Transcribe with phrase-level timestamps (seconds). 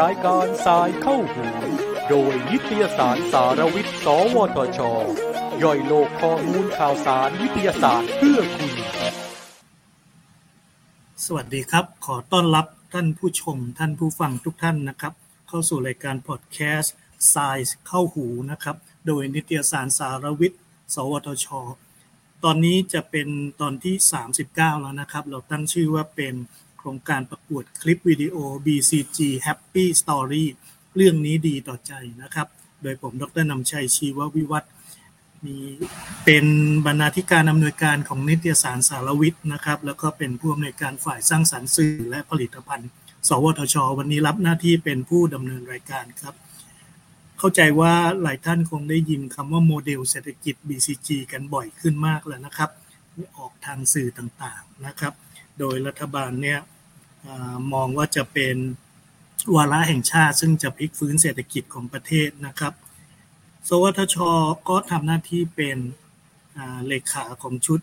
[0.00, 1.44] รายการสายเข้าหู
[2.08, 4.80] โดยนิตยสารสารวิทย์ สวทช
[5.62, 8.72] ย่อยโลกข้อมูลข่าวสารวิทยาศาสตร์เพื่อคุณ
[11.24, 15.12] สวัสดีครับ ขอต้อนรับท่านผู้ชมท่านผู้ฟังทุกท่านนะครับ
[15.48, 16.94] เข้าสู่รายการพอดแคสต์
[17.34, 18.76] สายเข้าหูนะครับ
[19.06, 20.60] โดยนิตยสารสารวิทย์
[20.94, 21.46] สวทช
[22.44, 23.28] ตอนนี้จะเป็น
[23.60, 23.94] ตอนที่
[24.38, 26.34] 39 แล้วนะครับ เราตั้งชื่อว่าเป็น
[26.78, 30.44] โครงการประกวดคลิปวิดีโอ BCG Happy Story
[30.96, 32.46] เรื่องนี้ดีต่อใจนะครับ
[32.82, 34.70] โดยผมดรนำชัยชีววิวัฒน์
[35.44, 35.56] มี
[36.24, 36.46] เป็น
[36.86, 42.90] บรรณาธิการอำนวยการของนิตยสารสารวิทย์นะครับ แล้วก็เป็นผู้อำนวยการฝ่ายสร้างสรรค์สื่อและผลิตภัณฑ์
[43.28, 46.34] สวทช วันนี้รับหน้าที่เป็นผู้ดำเนินรายการครับ
[47.42, 52.70] เข้าใจว่าหลายท่านคงได้ยินคำว่าโมเดลเศรษฐกิจ BCG กันบ่อยขึ้นมากแล้วนะครับ
[53.38, 55.14] ออกทางสื่อต่างๆนะครับ
[55.58, 56.58] โดยรัฐบาลเนี่ย
[57.26, 57.28] อ
[57.72, 58.56] มองว่าจะเป็น
[59.54, 62.72] วาระแห่งชาติ ซึ่งจะพลิกฟื้นเศรษฐกิจของประเทศนะครับ
[63.68, 64.16] สวทช
[64.68, 65.78] ก็ทำหน้าที่เป็น
[66.86, 67.80] เลขาของชุด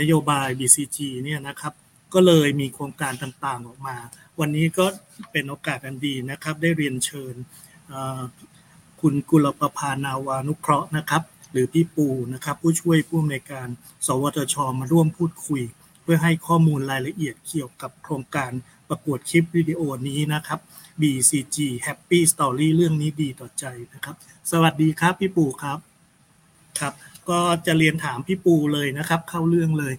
[0.00, 1.72] นโยบาย BCG เนี่ยนะครับ
[2.14, 3.96] ก็เลยมีโครงการต่างๆออกมา
[4.40, 4.86] วันนี้ก็
[5.32, 7.34] เป็นโอกาสอันดีนะครับ ได้เรียนเชิญ
[9.00, 13.68] คุณกุลประพานาวานุเคราะห์นะครับ หรือพี่ปูนะครับ ผู้ช่วยผู้อำนวยการ
[14.06, 15.62] สวทช มาร่วมพูดคุย
[16.02, 18.50] เพื่อให้ข้อมูลรายละเอียดเกี่ยวกับโครงการ
[18.88, 20.60] ประกวดคลิปวิดีโอนี้นะครับ
[21.00, 24.16] BCG Happy Story เรื่องนี้ดีต่อใจนะครับ
[24.50, 25.78] สวัสดีครับพี่ปูครับ
[26.80, 26.92] ครับ
[27.30, 29.94] ก็จะเรียนถามพี่ปูเลยนะครับ เข้าเรื่องเลย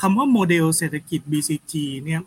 [0.00, 2.20] คำว่าโมเดลเศรษฐกิจ BCG เนี่ย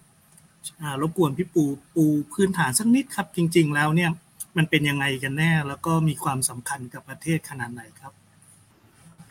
[1.02, 1.64] รบกวนพี่ปู
[1.96, 4.12] ปูพื้นฐานสักนิดครับ จริง ๆ แล้วเนี่ย
[4.58, 8.14] มันเป็นยังไงกันแน่ แล้วก็มีความสำคัญกับประเทศขนาดไหนครับ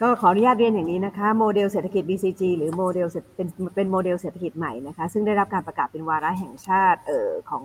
[0.00, 7.64] ก็ขออนุญาตเรียนอย่างนี้นะคะ โมเดลเศรษฐกิจ BCG หรือโมเดลเป็นเป็นโมเดลเศรษฐกิจใหม่นะคะ ซึ่งได้รับการประกาศเป็นวาระแห่งชาติเอ่อของ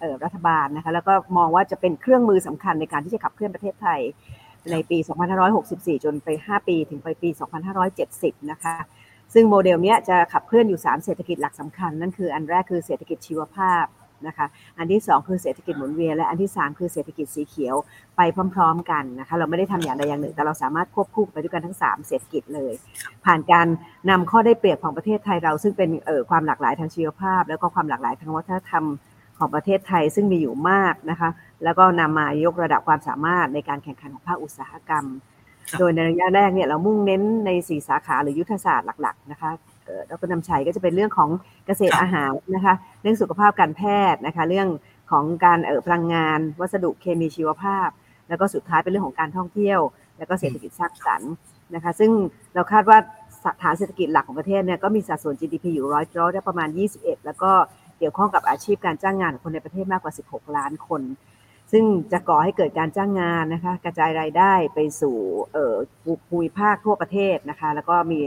[0.00, 4.00] เอ่อรัฐบาลนะคะแล้วก็มองว่าจะเป็นเครื่องมือสำคัญในการที่จะขับเคลื่อนประเทศไทย
[4.70, 4.98] ในปี
[5.52, 7.28] 2564 จนไป 5 ปีถึงไปปี
[7.90, 8.76] 2570 นะคะ
[9.34, 13.84] ซึ่งโมเดลนี้จะขับเคลื่อนอยู่ 3 เศรษฐกิจหลักสำคัญ นั่นคืออันแรกคือเศรษฐกิจชีวภาพ
[14.26, 14.46] นะคะ
[14.78, 17.74] อันที่ 2 คือเศรษฐกิจหมุนเวียน และอันที่ 3 คือเศรษฐกิจสีเขียว
[18.16, 18.20] ไป
[18.54, 22.72] พร้อม ๆ กันนะคะ เราไม่ได้ทำอย่างใดอย่างหนึ่ง แต่เราสามารถควบคู่ไปด้วยกันทั้ง 3 เศรษฐกิจเลย
[23.24, 23.66] ผ่านการ
[24.10, 28.84] นำข้อได้เปรียบของประเทศไทยเรา ซึ่งเป็นเอ่อความหลากหลายทางชีวภาพ แล้วก็ความหลากหลายทางวัฒนธรรม
[29.38, 31.30] ของประเทศไทยซึ่งมีอยู่มากนะคะ
[31.64, 35.04] แล้วก็นำมายกระดับความสามารถในการแข่งขันของภาคอุตสาหกรรม
[35.78, 39.50] โดยในระยะแรกเนี่ยเรามุ่งเน้นในสี่สาขาหรือยุทธศาสตร์หลักๆนะคะ
[40.10, 41.30] ดรนำชัยก็จะเป็นเรื่องของ
[41.66, 43.82] เกษตรอาหารนะคะเรื่องสุขภาพการแพ
[44.12, 44.68] ทย์นะคะเรื่อง
[45.10, 47.88] ของการเอ่อพลังงาน วัสดุเคมีชีวภาพ
[48.28, 49.80] แล้วก็สุดท้ายเป็นเรื่องของการท่องเที่ยว
[50.18, 51.32] แล้วก็เศรษฐกิจสร้างสรรค์
[51.74, 52.10] นะคะซึ่ง
[52.54, 52.98] เราคาดว่า
[53.62, 56.68] ฐานเศรษฐกิจหลักของประเทศเนี่ยก็มีสัดส่วน GDP อยู่ร้อยร้อยได้ประมาณ
[56.98, 57.52] 21 แล้วก็
[57.98, 61.02] เกี่ยวข้องกับอาชีพการจ้างงานของคนในประเทศมากกว่า 16 ล้านคน
[61.72, 65.16] ซึ่งจะก่อให้เกิดการจ้างงานนะคะกระจายรายได้ไปสู่
[66.28, 68.20] ภูมิภาคทั่วประเทศนะคะแล้วก็มี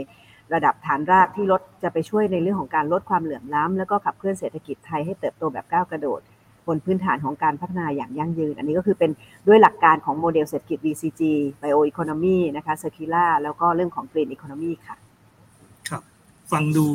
[0.54, 6.20] ระดับฐานรากที่ลดจะไปช่วยในเรื่องของการลดความเหลื่อมล้ำแล้วก็ขับเคลื่อนเศรษฐกิจไทยให้เติบโตแบบก้าวกระโดด
[6.66, 9.10] บนพื้นฐานของการพัฒนาอย่างยั่งยืน อันนี้ก็คือเป็น
[9.48, 11.20] ด้วยหลักการของโมเดลเศรษฐกิจ BCG
[11.62, 14.96] Bio Economy นะคะ Circular แล้วก็เรื่องของ Green Economy ค่ะ
[15.88, 16.02] ครับ
[16.52, 16.86] ฟังดู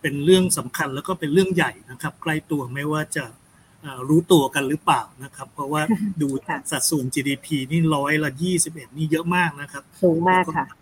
[0.00, 3.24] เป็นเรื่องสำคัญแล้วก็เป็นเรื่องใหญ่นะครับ ใกล้ตัวไม่ว่าจะ
[4.08, 5.82] รู้ตัวกันหรือเปล่านะครับ เพราะว่า
[6.22, 6.28] ดู
[6.70, 10.78] สัดส่วน GDP นี่ร้อยละยี่สิบเอ็ดนี่เยอะมากนะครับ สูงมากค่ะครับ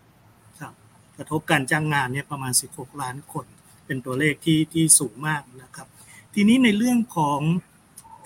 [1.21, 3.45] ระทบการจ้างงานเนี่ยประมาณ 16 ล้านคน
[3.85, 5.87] เป็นตัวเลขที่ที่สูงมากนะครับ
[6.33, 7.39] ทีนี้ในเรื่องของ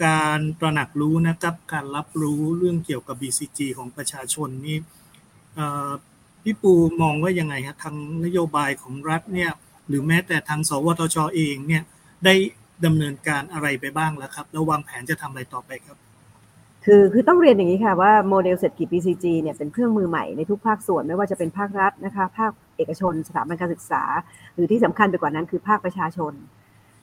[0.05, 4.77] การตระหนักรู้นะครับการรับรู้เรื่องเกี่ยวกับ BCG ของประชาชนนี่
[6.43, 7.95] พี่ปูมองว่ายังไงครับทาง
[8.25, 9.51] นโยบายของรัฐเนี่ย
[9.87, 11.83] หรือแม้แต่ทางสวทชเองเนี่ย
[12.25, 12.33] ได้
[12.85, 15.97] ดำเนินการอะไรไปบ้างแล้วครับ แล้ววางแผนจะทำอะไรต่อไปครับ
[16.85, 24.03] คือคือต้องเรียนอย่างนี้ค่ะว่าโมเดลเศรษฐกิจ BCG เนี่ยเป็นเครื่องมือใหม่ในทุกภาคส่วนไม่ว่าจะเป็นภาครัฐนะคะภาค เอกชน สถาบันการศึกษา
[24.53, 26.33] หรือที่สำคัญไปกว่านั้นคือภาคประชาชน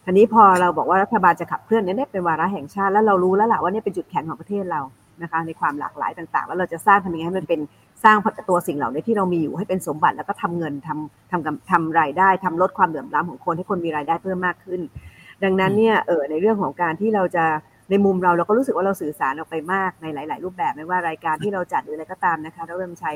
[0.04, 4.80] ทีนี้พอเราบอกว่ารัฐบาลจะขับเคลื่อนเนี่ยเป็นวาระแห่งชาติแล้วเรารู้แล้วล่ะว่านี่เป็นจุดแข็งของประเทศเรา
[5.22, 7.60] นะคะในความหลากหลายต่างๆ แล้วเราจะสร้างทำยังไงให้มันเป็น
[8.04, 8.16] สร้าง
[8.48, 14.80] ตัวสิ่งเหล่านี้ที่เรามีอยู่ให้เป็นสมบัติแล้วก็ทำเงินทำทำทำรายได้ทำลดความเหลื่อมล้ำของคนให้คนมีรายได้เพิ่มมากขึ้น
[15.44, 17.44] ดังนั้นเนี่ยเออในเรื่องของการที่เราจะ
[17.90, 23.10] ในมุมเราเราก็รู้สึกว่าเราสื่อสารออกไปมากในหลาย ๆ รูปแบบไม่ว่ารายการที่เราจัดหรืออะไรก็ตามนะคะเราเริ่มใช้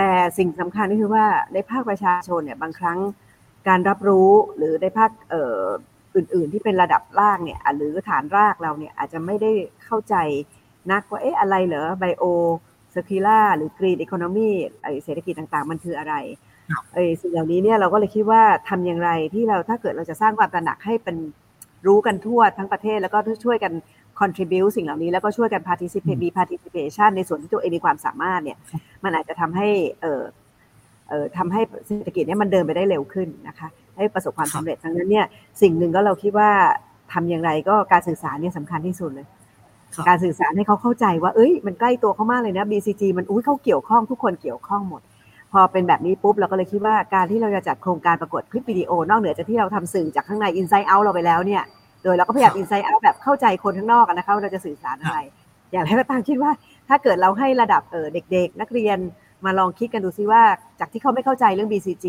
[0.00, 2.98] แต่สิ่งสำคัญก็คือว่าในภาคประชาชนเนี่ยบางครั้ง
[3.68, 5.62] การรับรู้หรือในภาคอ,อ,
[6.16, 9.52] อื่น ๆ ที่เป็นระดับล่างเนี่ยหรือฐานรากเราเนี่ยอาจจะไม่ได้
[9.84, 10.14] เข้าใจ
[10.92, 12.24] นักว่าเอ๊ะอะไรเหรอไบโอ
[12.92, 14.50] เซคิล่าหรือกรีนอีโคโนมี
[15.04, 16.14] เศรษฐกิจต่าง ๆ มันคืออะไร
[16.94, 21.16] เออสิ่งเหล่านี้เนี่ยเราก็เลยคิดว่าทำอย่างไรที่เราถ้าเกิดเราจะสร้างความตระหนักให้เป็น
[21.86, 23.72] รู้กันทั่วทั้งประเทศแล้วก็ช่วยกัน
[24.20, 28.58] contribute สิ่งเหล่านี้แล้วก็ช่วยกัน participate มี participation ในส่วนที่ตัวเองมีความสามารถเนี่ย
[29.04, 29.68] มันอาจจะทำให้
[30.02, 30.22] เออ
[31.08, 35.26] เอ่อทำให้เศรษฐกิจเนี่ยมันเดินไปได้เร็วขึ้นนะคะให้ประสบความสำเร็จทั้งนั้นเนี่ย
[35.62, 36.50] สิ่งหนึ่งก็เราคิดว่า
[37.12, 39.26] ทำอย่างไรก็การสื่อสารเนี่ยสำคัญที่สุดเลย
[40.08, 45.02] การสื่อสารให้เขาเข้าใจว่าเอ้ยมันใกล้ตัวเขามากเลยนะ BCG มันอุ้ยเขาเกี่ยวข้องทุกคนเกี่ยวข้องหมด
[45.52, 55.18] พอเป็นแบบนี้ปุ๊บเราก็เลยคิดว่าการที่เราจะจัดโครงการประกวดคลิปวิดีโอนอกเหนือจากที่เราทำสื่อจากข้างใน Inside Out เราไปแล้วเนี่ยโดยเราก็พยายาม Inside Out แบบเข้าใจคนข้างนอกนะคะว่าเราจะสื่อสารอะไร
[55.72, 56.50] อย่างไรก็ตามคิดว่า
[56.88, 58.98] ถ้าเกิดเราให้ระดับเเด็กๆ นักเรียน
[59.44, 60.42] มาลองคิดกันดูซิว่า
[60.80, 62.06] จากที่เขาไม่เข้าใจเรื่อง BCG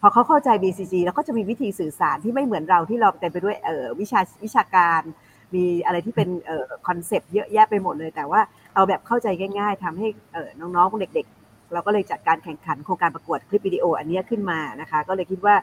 [0.00, 3.56] พอเขาเข้าใจ BCG แล้วก็จะมีวิธีสื่อสารที่ไม่เหมือนเราที่เราเต็มไปด้วย
[4.00, 5.02] วิชาวิชาการ
[5.54, 6.28] มีอะไรที่เป็น
[6.86, 8.40] คอนเซปต์เยอะแยะไปหมดเลย แต่ว่า
[8.74, 9.26] เอาแบบเข้าใจ
[9.58, 10.06] ง่าย ๆทำให้
[10.60, 15.54] น้องๆเด็ก ๆ เราก็เลยจัดการแข่งขันโครงการประกวดคลิปวิดีโออันนี้ขึ้นมานะคะ ก็เลยคิดว่า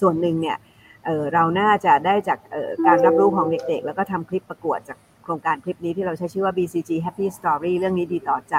[0.00, 0.56] ส่วนหนึ่งเนี่ย
[1.34, 2.38] เราน่าจะได้จาก
[2.86, 8.56] การรับรู้ของเด็กๆ แล้วก็ทำคลิปประกวดจากโครงการคลิปนี้ที่เราใช้ชื่อว่า BCG Happy Story เรื่องนี้ดีต่อใจ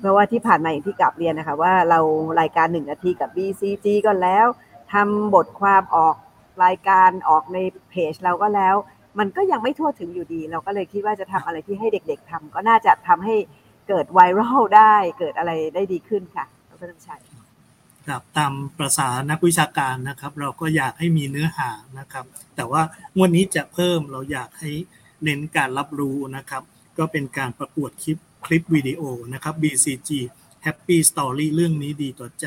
[0.00, 2.00] เพราะว่าที่ผ่านมาอย่างที่กลับเรียนนะคะว่าเรา
[2.40, 4.46] รายการหนึ่งนาทีกับ BCG ก็แล้ว
[4.92, 6.16] ทำบทความออก
[6.64, 7.58] รายการออกใน
[7.90, 8.74] เพจเราก็แล้ว
[9.18, 13.36] มันก็ยังไม่ทั่วถึงอยู่ดี เราก็เลยคิดว่าจะทำอะไรที่ให้เด็ก ๆทำก็น่าจะทำให้
[13.88, 17.22] เกิดไวรัลได้เกิดอะไรได้ดีขึ้นค่ะดรน้ำชัย
[18.08, 22.24] ครับตามประษานักวิชาการนะครับ เราก็อยากให้มีเนื้อหานะครับ
[22.56, 22.82] แต่ว่า
[23.16, 24.70] งวดนี้จะเพิ่มเราอยากให้
[25.24, 26.62] เน้นการรับรู้นะครับ
[26.98, 29.02] ก็เป็นการประกวดคลิปคลิปวิดีโอ
[29.32, 30.10] นะครับ BCG
[30.66, 32.46] Happy Story เรื่องนี้ดีต่อใจ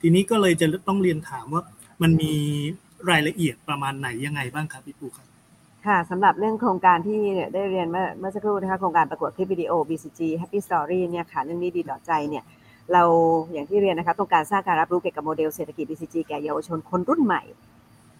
[0.00, 1.62] ทีนี้ก็เลยจะต้องเรียนถามว่า
[2.02, 2.34] มันมี
[3.10, 5.26] รายละเอียดประมาณไหนยังไงบ้างครับพี่ปูครับ
[5.86, 7.20] ค่ะสำหรับเรื่องโครงการที่
[7.54, 12.44] ได้เรียนเมื่อเมื่อสักครู่นะคะโครงการประกวดคลิปวิดีโอ BCG Happy Story เนี่ยค่ะเรื่องนี้ดีต่อใจเนี่ย
[12.92, 13.02] เรา
[13.52, 17.42] อย่างที่เรียนนะคะต้องการสร้างการรับรู้เกี่ยวกับโมเดลเศรษฐกิจ BCG แก่เยาวชนคนรุ่นใหม่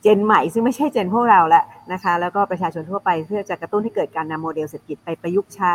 [0.03, 5.75] เจนใหม่ซึ่งไม่ใช่เจนพวกเราแล้วนะคะแล้วก็ประชาชนทั่วไปเพื่อจะกระตุ้นให้เกิดการนำโมเดลเศรษฐกิจไปประยุกต์ใช้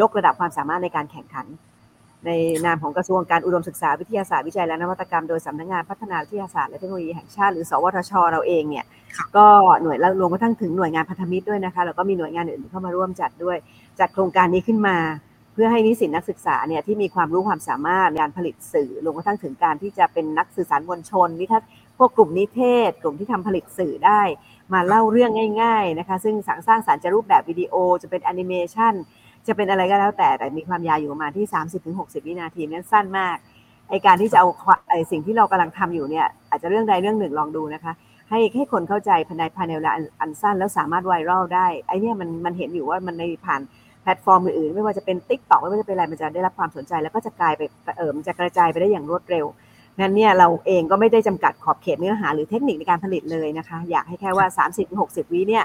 [0.00, 1.46] ยกระดับความสามารถในการแข่งขัน
[2.26, 2.30] ใน
[2.66, 8.86] นามของกระทรวงการอุดมศึกษาวิทยาศาสตร์วิจัยและนวัตกรรมโดยสำนักงานพัฒนาวิทยาศาสตร์และเทคโนโลยีแห่งชาติหรือสวทช เราเองเนี่ย
[9.36, 9.46] ก็
[9.82, 13.56] หน่วยรวมกระทั่งถึงหน่วยงานพันธมิตรด้วยนะคะแล้วก็มีหน่วยงานอื่นเข้ามาร่วมจัดด้วย
[14.00, 14.96] จัดโครงการนี้ขึ้นมา
[15.62, 21.62] พื่อให้นิสิตนักศึกษาเนี่ยที่มีความรู้ความสามารถการผลิตสื่อรวมกระทั่งถึงการที่จะเป็นนักสื่อสารมวลชนนิทัศ
[21.98, 24.20] พวกกลุ่มนิเทศ กลุ่มที่ทำผลิตสื่อได้
[24.72, 26.34] มาเล่าเรื่องง่ายๆนะคะซึ่ง
[26.68, 28.94] สร้างสารรค์จะรูปแบบวิดีโอจะเป็นแอนิเมชัน
[29.46, 31.46] จะเป็นอะไรก็แล้วแต่แต่มีความยาวอยู่ประมาณที่
[31.86, 33.36] 30-60 วินาทีนั้นสั้นมาก
[33.90, 34.46] ไอการที่จะเอา
[34.90, 37.92] ไอสิ่งที่เรากำลังทำอยู่เนี่ยอาจจะเรื่องใดเรื่องหนึ่งลองดูนะคะ
[38.30, 43.60] ให้ให้คนเข้าใจภายในภายในเวลาอันสั้นแล้วสามารถไวรัลได้ไอเนี่ยมันมันเห็นอยู่ว่ามันในผ่าน
[44.02, 47.62] แพลตฟอร์มอื่นๆ ไม่ว่าจะเป็น TikTok ไม่ว่าจะเป็นอะไรมันจะได้รับความสนใจ แล้วก็จะกลายไป
[47.98, 49.46] เออมันจะกระจายไปได้อย่างรวดเร็ว
[50.00, 54.46] งั้นเนี่ยเราเองก็ไม่ได้จำกัดขอบเขตเนื้อหาหรือเทคนิคในการผลิตเลยนะคะ อยากให้แค่ว่า
[54.90, 55.64] 30-60 วิเนี่ย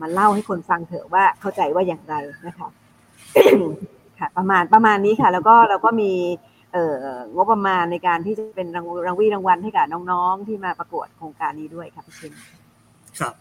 [0.00, 2.14] มันเล่าให้คนฟังเถอะว่าเข้าใจว่าอย่างไร
[2.46, 2.68] นะคะ
[4.18, 6.12] ค่ะประมาณประมาณนี้ค่ะ แล้วก็เราก็มี
[6.72, 6.86] เอ่
[7.16, 12.32] องบประมาณในการที่จะเป็นรางรางวีรางวัลให้กับน้องๆ ที่มาประกวดโครงการนี้ด้วยครับพี่ชิน
[13.20, 13.34] ครับ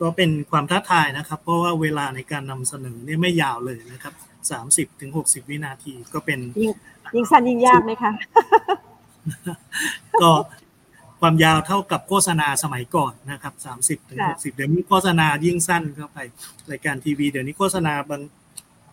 [0.00, 4.14] ก็เป็นความท้าทายนะครับ เพราะว่าเวลาในการนำเสนอเนี่ยไม่ยาวเลยนะครับ
[4.50, 6.72] สามสิบถึงหกสิบวินาทีก็เป็นยิ่ง
[7.14, 8.12] ยิ่งสั้นยิ่งยากไหมคะ
[10.22, 10.30] ก็
[11.20, 16.18] ความยาวเท่ากับโฆษณาสมัยก่อนนะครับสามสิบถึงหกสิบเดี๋ยวนี้โฆษณายิ่งสั้นเข้าไป
[16.70, 18.22] รายการทีวี เดี๋ยวนี้โฆษณาบาง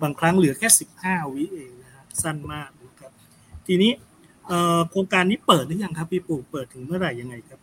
[0.01, 3.11] บางครั้งเหลือแค่สิบห้าวิเองนะฮะสั้นมากนะครับ
[3.67, 3.91] ทีนี้
[4.89, 7.59] โครงการนี้เปิดหรือยังครับพี่ปู่เปิดถึงเมื่อไหร่ยังไงครับ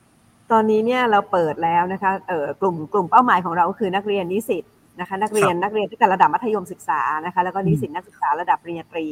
[0.53, 4.65] ตอนนี้เนี่ยเราเปิดแล้วนะคะเออกลุ่มกลุ่มเป้าหมายของเราคือนักเรียนนิสิต
[5.01, 9.07] นะคะนักเรียนนักเรียนที่แต่ระดับมัธยมศึกษานะคะแล้วก็นิสิตนักศึกษาระดับปริญญาตรี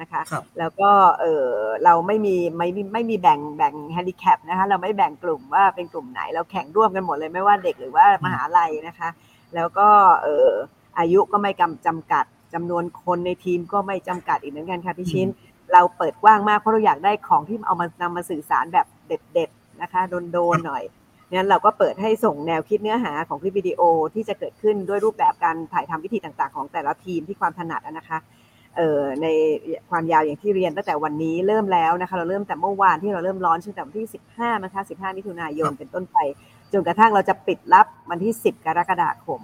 [0.00, 0.20] นะคะ
[0.58, 1.46] แล้วก็เออ
[1.84, 9.08] เราไม่มีไม่ไม่มีแบ่งแบ่งแฮนดิแคปนะคะเราไม่แบ่งกลุ่มว่าเป็นกลุ่มไหน เราแข่งร่วมกันหมดเลยไม่ว่าเด็กหรือว่ามหาลัยนะคะ
[9.54, 9.88] แล้วก็
[10.22, 10.48] เออ
[10.98, 12.24] อายุก็ไม่กำจำกัด
[12.54, 15.28] จำนวนคนในทีมก็ไม่จำกัดอีกเหมือนกันค่ะพี่ชิน
[15.72, 20.00] เราเปิดกว้างมากเพราะเราอยากได้ของที่เอามานำมาสื่อสารแบบเด็ดๆ นะคะ
[20.32, 20.84] โดนๆหน่อย
[21.32, 23.80] นั้นเราก็เปิดให้ส่งแนวคิดเนื้อหาของคลิปวิดีโอ
[24.14, 28.18] ที่จะเกิดขึ้นด้วยรูปแบบการถ่ายทำวิธีต่างๆ ของแต่ละทีมที่ความถนัดนะคะ
[28.76, 29.26] เอ่อใน
[29.90, 36.18] ความยาวอย่างที่เรียนตั้งแต่วันนี้เริ่มแล้วนะคะเราเริ่มแต่เมื่อวานที่เราเริ่มร้อนตั้งแต่วันที่ 15นะคะ15 มิถุนายนเป็นต้นไป
[36.72, 39.40] จนกระทั่งเราจะปิดรับวันที่ 10 กรกฎาคม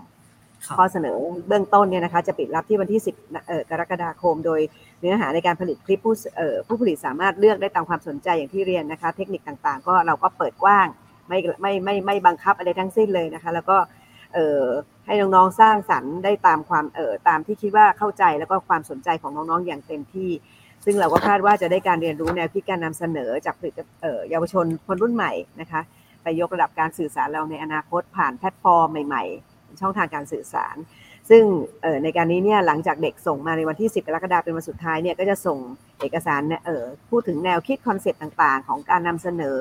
[0.77, 1.17] ข้อเสนอ
[1.49, 3.01] เบื้องต้นเนี่ยนะคะจะปิดรับที่วันที่
[3.35, 4.61] 10 กรกฎาคม โดย
[5.01, 6.15] เนื้อหาในการผลิตคลิปผู้
[6.67, 10.87] ผู้ผลิตสามารถเลือกได้ตามความสนใจอย่างที่เรียนนะคะ เทคนิคต่างๆ ก็เราก็เปิดกว้าง
[11.29, 13.77] ไม่ไม่ไม่ไม่บังคับอะไรทั้งสิ้นเลยนะคะ แล้วก็
[15.07, 20.31] ให้น้องๆสร้างสรรค์ได้ตามความเออตามที่คิดว่าเข้าใจแล้วก็ความสนใจของน้องๆอย่างเต็มที่
[20.85, 23.55] ซึ่งเราก็คาดว่าจะได้การเรียนรู้แนวคิดการนำเสนอจาก
[24.31, 25.81] เยาวชนคนรุ่นใหม่นะคะ
[26.23, 29.50] ไปยกระดับการสื่อสารเราในอนาคตผ่านแพลตฟอร์มใหม่ ๆ
[29.81, 30.77] ช่องทางการสื่อสาร
[31.31, 31.45] ซึ่ง
[32.05, 35.59] ในการนี้เนี่ยหลังจากเด็กส่งมาในวันที่ 10 กรกฎาคมเป็นวันสุดท้ายเนี่ยก็จะส่ง
[36.01, 36.43] เอกสาร
[37.11, 39.61] พูดถึงแนวคิดคอนเซปต์ต่างๆ ของการนำเสนอ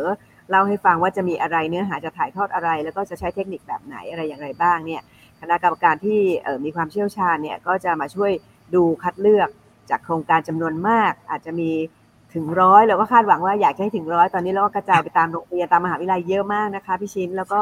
[0.50, 5.02] เล่าให้ฟังว่าจะมีอะไรเนื้อหาจะถ่ายทอดอะไร แล้วก็จะใช้เทคนิคแบบไหนอะไรอย่างไรบ้างเนี่ย
[5.42, 6.20] คณะกรรมการที่
[6.66, 8.32] มีความเชี่ยวชาญเนี่ยก็จะมาช่วย
[8.76, 9.50] ดูคัดเลือก
[9.90, 11.72] จากโครงการจำนวนมาก อาจจะมี
[12.34, 17.62] ถึงร้อยเราก็คาดหวังว่าอยากให้ถึงร้อยตอนนี้เราก็กระจายไปตามโรงเรียนตามมหาวิทยาลัยเยอะมากนะคะพี่ชินแล้วก็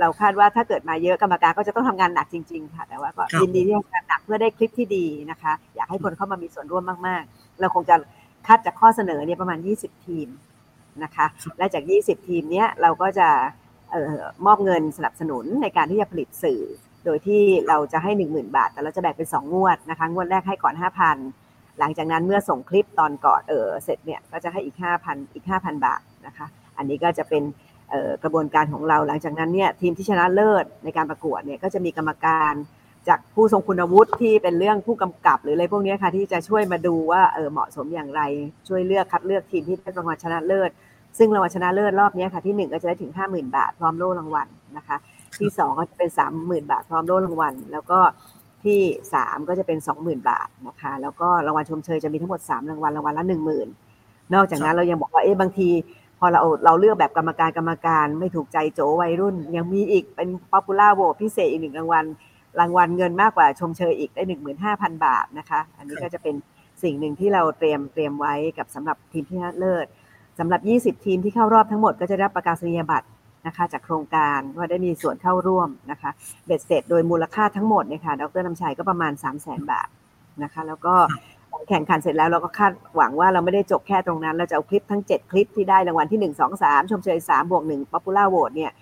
[0.00, 7.96] เราคาดว่าถ้าเกิดมาเยอะกรรมการก็จะต้องทำงานหนักจริง ๆ ค่ะ แต่ว่าก็ยินดีที่ทำงานหนักเพื่อได้คลิปที่ดีนะคะ อยากให้คนเข้ามามีส่วนร่วมมากๆ เราคงจะ
[8.46, 10.28] คัดจากข้อเสนอเนี่ยประมาณ 20 ทีม
[11.04, 11.26] นะคะ
[11.58, 13.28] และจาก 20 ทีมเนี้ยเราก็จะ
[13.94, 16.62] ออมอบเงินสนับสนุนในการที่จะผลิตสื่อ
[17.04, 20.74] โดยที่เราจะให้ 10,000 บาท แต่เราจะแบ่งเป็น 2 งวดนะคะ งวดแรกให้ก่อน
[21.26, 27.42] 5,000 หลังจากนั้นเมื่อส่งคลิปตอนก่อนเออเสร็จเนี่ยก็จะให้อีก 5,000 อีก 5,000 บาทนะคะ อันนี้ก็จะเป็น
[28.22, 32.54] กระบวนการของเราหลังจากนั้นเนี่ยทีมที่ชนะเลิศในการประกวดเนี่ยก็จะมีกรรมการ
[33.08, 38.22] จากผู้ทรงคุณวุฒิที่เป็นเรื่องผู้กำกับหรืออะไรพวกนี้ค่ะที่จะช่วยมาดูว่าเออเหมาะสมอย่างไร
[38.68, 40.70] ช่วยเลือกคัดเลือกทีมที่ได้รางวัลชนะเลิศ
[41.18, 44.96] ซึ่งรางวัลชนะเลิศรอบนี้ค่ะที่ 1 ก็จะได้ถึง 50,000 บาทพร้อมโล่รางวัลนะคะ
[45.38, 47.98] ที่ 2 ก็จะเป็น 30,000 บาทพร้อมโล่รางวัล แล้วก็
[48.64, 48.80] ที่
[49.14, 53.24] 3 ก็จะเป็น 20,000 บาทนะคะแล้วก็รางวัลชมเชยจะมีทั้งหมด 3 รางวัลรางวัลละ
[53.78, 55.68] 10,000 นอกจากนั้นเรายังบอกว่าเอ๊ะบางที
[56.18, 62.04] พอเราเราเลือกแบบกรรมการกรรมการไม่ถูกใจโจ๋วัยรุ่น ยังมีอีกเป็น popular vote พิเศษอีกหนึ่งรางวัล
[62.60, 64.22] รางวัลเงินมากกว่าชมเชยอีกได้
[64.64, 66.34] 15,000บาทนะคะ อันนี้ก็จะเป็น
[66.82, 69.86] สิ่งหนึ่งที่เราเตรียมเตรียมไว้กับสำหรับทีมที่ชนะเลิศ
[70.38, 70.60] สำหรับ
[70.98, 73.06] 20 ทีมที่เข้ารอบทั้งหมดก็จะรับประกาศนียบัตร
[73.46, 76.10] นะคะ จากโครงการว่าได้มีส่วนเข้าร่วมนะคะ
[76.46, 79.88] เบ็ดเสร็จโดยมูลค่าทั้งหมดเนี่ยค่ะดรน้ำชัยก็ประมาณ 3 0 0 0 0 0 บาท
[80.42, 80.94] นะคะ แล้วก็
[81.68, 88.72] แข่งขันเสร็จแล้วเราก็คาดหวังว่าเราไม่ได้จบแค่ตรงนั้น เราจะเอาคลิปทั้ง 7 คลิปที่ได้รางวัลที่ 1 2 3 ชมเชย3บวก1 Popular Vote เนี่ย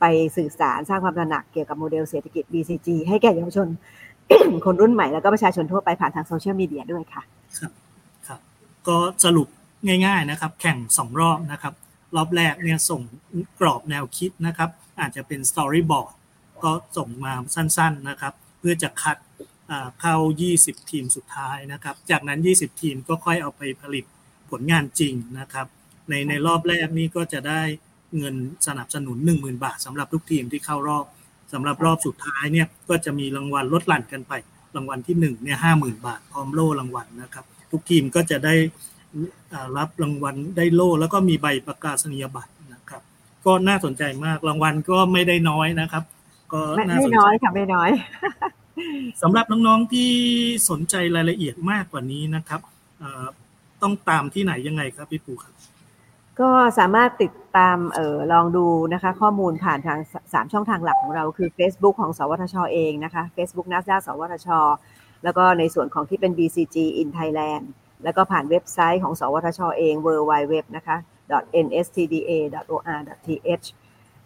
[0.00, 0.04] ไป
[0.36, 3.68] สื่อสารสร้างความตระหนักเกี่ยวกับโมเดลเศรษฐกิจ BCG ให้แก่เยาวชน
[4.64, 7.22] คนรุ่นใหม่แล้วก็ประชาชนทั่วไปผ่านทางโซเชียลมีเดียด้วยค่ะ
[7.58, 7.72] ครับ
[8.26, 8.40] ครับ
[8.88, 9.48] ก็สรุป
[9.86, 11.74] ง่ายๆนะครับ แข่ง 2 รอบนะครับ
[12.16, 13.02] รอบแรกเนี่ยส่ง
[13.60, 14.70] กรอบแนวคิดนะครับ
[15.00, 16.14] อาจจะเป็นสตอรี่บอร์ด
[16.64, 19.16] ก็ส่งมาสั้นๆนะครับ เพื่อจะคัด
[20.00, 20.16] เข้า
[20.52, 24.04] 20 ทีมสุดท้ายนะครับ จากนั้น 20 ทีมก็ค่อยเอาไปผลิต
[24.50, 25.66] ผลงานจริงนะครับ
[26.08, 27.62] ในในรอบแรกนี้ก็จะได้
[28.16, 28.34] เงิน
[28.66, 31.04] สนับสนุน 10,000 บาทสำหรับทุกทีมที่เข้ารอบ
[31.52, 34.32] สำหรับรอบสุดท้ายเนี่ยก็จะมีรางวัลลดหลั่นกันไป
[34.76, 38.54] รางวัลที่1เนี่ยห้าหมื่นบาทพร้อมโล่รางวัลนะครับ ทุกทีมก็จะได้
[39.78, 43.02] รับรางวัลได้โล่แล้วก็มีใบประกาศนียบัตรนะครับ
[43.46, 46.04] ก็น่าสนใจมากรางวัลก็ไม่ได้น้อยนะครับ
[46.52, 47.90] ก็น่าสนใจไม่น้อยค่ะไม่น้อย
[49.22, 50.10] สำหรับน้องๆที่
[50.70, 52.60] สนใจรายละเอียดมากกว่านี้นะครับ
[53.82, 55.54] ต้องตามที่ไหนยังไงครับพี่ปูครับ
[56.40, 64.48] ก็สามารถติดตามเออลองดูนะคะ ข้อมูลผ่านทาง 3 ช่องทางหลักของเราคือ Facebook ของสวทชเองนะคะ Facebook n a s d a สวทช
[65.24, 67.64] แล้วก็ในส่วนของที่เป็น BCG in Thailand
[68.04, 70.96] แล้วก็ผ่านเว็บไซต์ของ สวทชเอง w w w นะคะ
[71.64, 73.66] nstda.or.th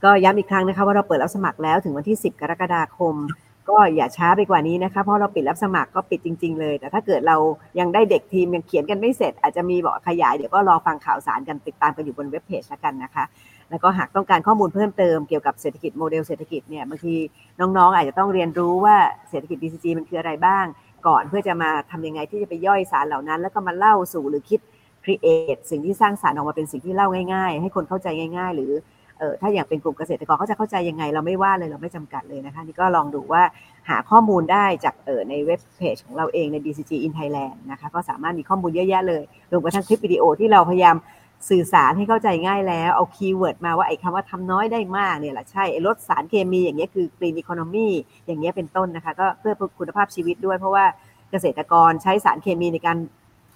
[0.04, 3.14] ก็ย้ำอีกครั้งนะคะว่าเราเปิดรับสมัครแล้วถึงวันที่ 10 กรกฎาคม
[3.68, 7.36] ก็อย่าช้าไปกว่านี้นะคะเพราะเราปิดรับสมัครก็ปิดจริง ๆ เลย แต่ถ้าเกิดเรา
[7.80, 13.24] ยังได้เด็กทีมยังเขียนกันไม่เสร็จ อาจจะมีบอกขยายเดี๋ยวก็รอฟังข่าวสารกันติดตามกันอยู่บนเว็บเพจแล้วกันนะคะ
[13.70, 17.14] แล้วก็หากต้องการข้อมูลเพิ่มเติมเกี่ยวกับเศรษฐกิจโมเดลเศรษฐกิจเนี่ยบางที
[17.60, 18.96] น้องๆ อาจจะต้องเรียนรู้ว่า
[19.30, 20.64] เศรษฐกิจ BCG มันคืออะไรบ้าง
[21.06, 24.60] ก่อนเพื่อจะมาทำยังไงที่จะไปย่อยสารเหล่านั้น แล้วก็มาเล่าสู่หรือคิด
[25.04, 28.72] create สิ่งที่สร้างสารรค์ออกมาเป็นสิ่งที่เล่าง่าย ๆ ให้คนเข้าใจง่าย ๆ หรือ
[29.18, 33.42] เออถ้าอย่างเป็นกลุ่มเกษตรกรเขาจะเข้าใจยังไง เราไม่ว่าเลยเราไม่จำกัดเลยนะคะนี่ก็ลองดูว่า
[33.88, 40.96] หาข้อมูลได้จากเออในเว็บเพจของเราเองใน BCG in Thailand นะคะก็สามารถมีข้อมูลเยอะแยะเลยรวมกระทั่งคลิปวิดีโอที่เราพยายาม
[41.50, 47.88] สื่อสารให้เข้าใจง่ายแล้ว เอา keyword มาว่าไอ้คำว่าทำน้อยได้มากเนี่ยแหละใช่ลดสารเคมีอย่างเงี้ยคือ green economy
[48.26, 50.84] อย่างเงี้ยเป็นต้นนะคะ ก็เพื่อคุณภาพชีวิตด้วยเพราะว่า
[51.30, 52.98] เกษตรกรใช้สารเคมีในการ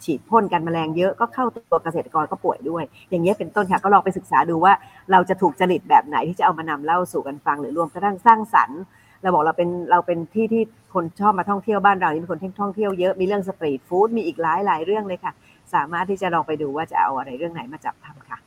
[0.04, 4.73] ฉีดพ่นกันแมลงเยอะก็เข้าตัวเกษตรกรก็ป่วยด้วย อย่างเงี้ยเป็นต้นค่ะก็ลองไปศึกษาดูว่า
[5.12, 8.80] เราจะถูกจริตแบบไหนที่จะเอามานำเล่าสู่กันฟังหรือรวมกระทั่งสร้างสรรค์
[9.23, 10.62] เราบอกเราเป็นเราเป็นที่ที่
[10.95, 15.33] คนชอบมาท่องเที่ยวบ้านเรานี่เป็นคนที่ท่องเที่ยวเยอะมีเรื่องสตรีทฟู้ดมีอีกหลายหลายเรื่องเลยค่ะ
[15.75, 18.38] สามารถที่จะลองไปดูว่าจะเอาอะไรเรื่องไหนมาจับทำค่ะ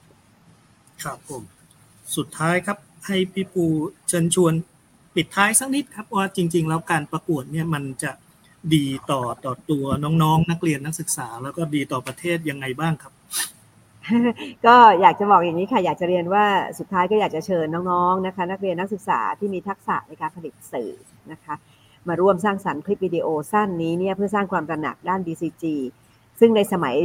[1.03, 1.43] ครับผม
[2.15, 3.65] สุดท้ายครับให้พี่ปู
[4.07, 4.53] เชิญชวน
[5.15, 8.11] ปิดท้ายสักนิดครับว่าจริง ๆ แล้วการประกวดเนี่ยมันจะ
[8.75, 13.13] ดีต่อต่อตัวน้องๆนักเรียนนักศึกษา แล้วก็ดีต่อประเทศยังไงบ้างครับ
[14.65, 16.45] ก็อยากจะบอกอย่างนี้ค่ะ อยากจะเรียนว่า
[16.79, 20.91] สุดท้ายก็อยากจะเชิญน้องๆนะคะ นักเรียนนักศึกษาที่มีทักษะในการผลิตสื่อ
[21.31, 21.55] นะคะ
[22.07, 25.63] มาร่วมสร้างสรรค์คลิปวิดีโอสั้นนี้เนี่ยเพื่อสร้างความตระหนักด้าน BCG
[26.39, 26.95] ซึ่งในสมัย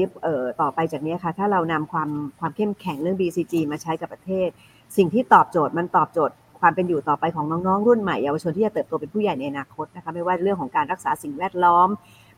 [0.60, 2.10] ต่อไปจากนี้ค่ะ ถ้าเรานำความ
[2.40, 4.48] ความเข้มแข็งเรื่อง BCG มาใช้กับประเทศ
[4.96, 11.88] สิ่งที่ตอบโจทย์มันตอบโจทย์ ความเป็นอยู่ต่อไปของน้องๆรุ่นใหม่เยาวชนที่จะเติบโตเป็นผู้ใหญ่ในอนาคตนะคะไม่ว่าเรื่องของการรักษาสิ่งแวดล้อม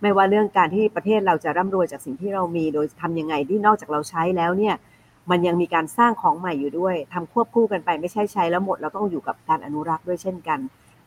[0.03, 4.75] ไม่ว่าเรื่องการที่ประเทศเราจะร่ำรวยจากสิ่งที่เรามี โดยทำยังไงที่นอกจากเราใช้แล้วเนี่ย
[5.31, 10.59] มันยังมีการสร้างของใหม่อยู่ด้วยทำควบคู่กันไปไม่ใช่ใช้แล้วหมด เราต้องอยู่กับการอนุรักษ์ด้วยเช่นกัน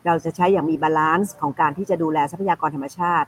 [0.05, 3.27] เราจะใช้อย่างมี balance ของการที่จะดูแลทรัพยากรธรรมชาติ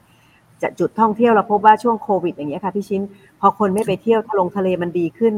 [0.62, 3.02] จะจุดท่องเที่ยวเราพบว่าช่วงโควิดอย่างเงี้ยค่ะพี่ชิน
[3.40, 5.36] พอคนไม่ไปเที่ยวทะลงทะเลมันดีขึ้น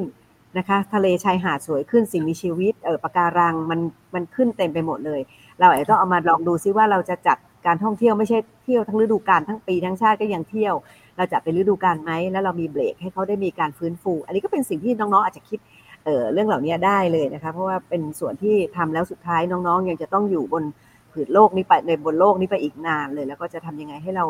[0.57, 3.79] นะคะ ทะเลชายหาดสวยขึ้นสิ่งมีชีวิตเออปะการังมัน
[4.15, 5.21] มันขึ้นเต็มไปหมดเลย
[5.59, 10.75] เราอาจจะต้องเอามาลองดูซิว่าเราจะจัดการท่องเที่ยวไม่ใช่เที่ยวทั้งฤดูกาลทั้งปีทั้งชาติก็ยังเที่ยว
[11.17, 15.59] เราจะเป็นฤดูกาลไหมแล้วเรามีเบรกให้เขาได้มีการฟื้นฟู อันนี้ก็เป็นสิ่งที่น้องๆอาจจะคิด
[16.05, 20.63] เออเรื่องเหล่านี้ได้เลยนะคะเพราะว่าเป็นส่วนที่ทำแล้วสุดท้ายน้องๆ ยังจะต้องอยู่บน
[21.11, 24.25] ผืนโลกนี้ไปในบนโลกนี้ไปอีกนานเลย แล้วก็จะทำยังไงให้เรา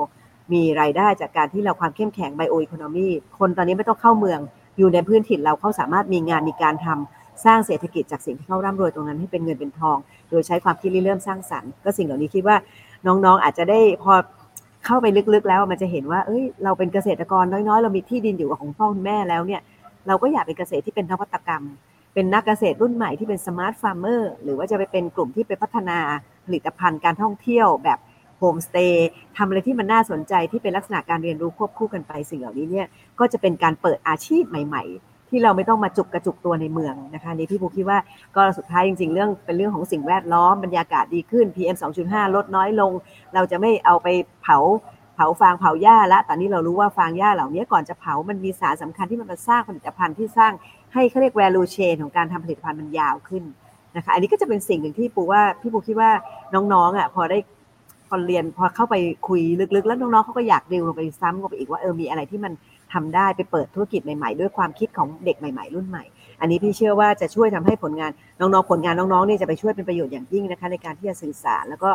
[0.53, 3.07] มีรายได้จากการที่เราความเข้มแข็งไบโออีโคโนมี
[3.39, 4.39] คนตอนนี้ไม่ต้องเข้าเมือง
[4.77, 9.97] อยู่ในพื้นถิ่นเราเขาสามารถมีงานมีการทำสร้างเศรษฐกิจจากสิ่งที่เขาร่ำรวยตรงนั้นให้เป็นเงินเป็นทอง
[10.29, 12.57] โดยใช้ความคิดริเริ่มสร้างสรรค์ก็สิ่งเหล่านี้คิดว่า
[13.07, 14.13] น้องๆอาจจะได้พอ
[14.85, 19.61] เข้าไปลึกๆแล้วมันจะเห็นว่า เอ้ย เราเป็นเกษตรกรน้อยๆ เรามีที่ดินอยู่ของพ่อคุณแม่แล้วเนี่ย
[20.07, 21.63] เราก็อยากเป็นเกษตรที่เป็นนวัตกรรม
[22.13, 25.99] เป็นนักเกษตรรุ่นใหม่ที่เป็น smart farmer หรือว่าจะไปเป็นกลุ่มที่ไปพัฒนา
[26.45, 27.99] ผลิตภัณฑ์การท่องเที่ยวแบบ
[28.37, 32.87] โฮมสเตย์ทำอะไรที่มันน่าสนใจที่เป็นลักษณะการเรียนรู้ควบคู่กันไปสิ่งเหล่านี้เนี่ย
[33.19, 37.99] ก็จะเป็นการเปิดอาชีพใหม่ ๆ ที่เราไม่ต้องมาจุกกระจุกตัวในเมืองนะคะนี่พี่ภูคิดว่า
[38.35, 41.75] ก็สุดท้ายจริง ๆ เรื่องเป็นเรื่องของสิ่งแวดล้อมบรรยากาศดีขึ้น PM
[42.05, 42.91] 2.5 ลดน้อยลง
[43.33, 44.07] เราจะไม่เอาไป
[44.43, 44.57] เผา
[45.15, 50.51] เผาฟางเผาหญ้าละตอนนี้เรารู้ว่าฟางหญ้าเหล่านี้ก่อนจะเผามันมีสารสาคัญที่มันมาสร้างผลิตภัณฑ์ที่สร้าง
[50.93, 53.43] ให้เขาเรียก value chain ของการทำผลิตภัณฑ์มันยาวขึ้น
[53.95, 56.11] นะคะอันนี้ก็จะเป็นสิ่งหนึ่งที่ปูว่าพี่ปูคิดว่า
[56.53, 57.37] น้องๆอะพอได้
[58.07, 58.95] พอเรียนพอเข้าไป
[59.27, 59.41] คุย
[59.75, 62.53] ลึกๆ แล้วน้องๆเขาก็อยากดิวลงไปซ้ำลงไปอีกว่าเออมีอะไรที่มัน
[62.93, 66.03] ทำได้ไปเปิดธุรกิจใหม่ๆ ด้วยความคิดของเด็กใหม่ ๆ รุ่นใหม่
[66.41, 71.89] อันนี้พี่เชื่อว่าจะช่วยทำให้ผลงานน้องๆผลงานน้องๆนี่จะไปช่วยเป็นประโยชน์อย่างยิ่งนะคะในการที่จะสื่อสาร แล้วก็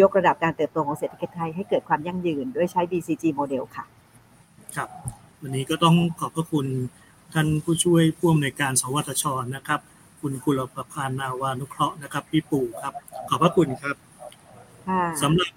[0.00, 3.84] ยกระดับการเติบโตของเศรษฐกิจไทยให้เกิดความยั่งยืนด้วยใช้ BCG โมเดลค่ะ
[4.76, 4.88] ครับ
[5.42, 6.66] วันนี้ก็ต้องขอบพระคุณ
[7.34, 9.24] ท่านผู้ช่วยผู้อำนวยการสวทช
[9.56, 9.80] นะครับ
[10.20, 12.94] คุณกุลประพานาวานุเคราะห์นะครับ พี่ปู่ครับ
[13.28, 13.96] ขอบพระคุณครับ
[15.22, 15.50] สำหรับ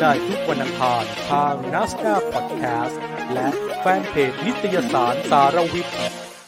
[0.00, 3.00] ได้ทุกวันอังคารทางนัสดาพอดแคสต์
[3.32, 3.48] และ
[3.80, 6.23] แฟนเพจนิตยสารสารวิทย์